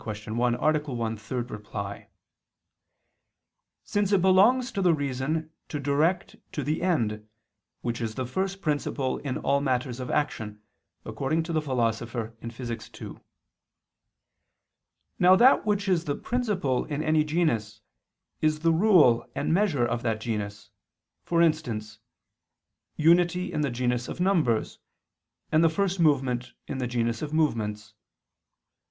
[0.03, 0.15] 1,
[0.55, 0.79] A.
[0.79, 2.05] 1, ad 3);
[3.83, 7.27] since it belongs to the reason to direct to the end,
[7.81, 10.59] which is the first principle in all matters of action,
[11.05, 12.89] according to the Philosopher (Phys.
[13.03, 13.19] ii).
[15.19, 17.81] Now that which is the principle in any genus,
[18.41, 20.71] is the rule and measure of that genus:
[21.23, 21.99] for instance,
[22.95, 24.79] unity in the genus of numbers,
[25.51, 27.93] and the first movement in the genus of movements.